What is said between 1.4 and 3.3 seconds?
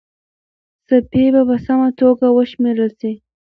په سمه توګه وشمېرل سي.